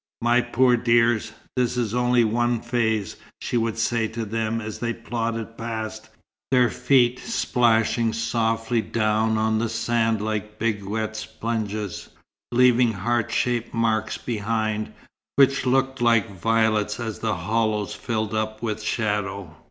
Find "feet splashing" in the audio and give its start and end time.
6.71-8.11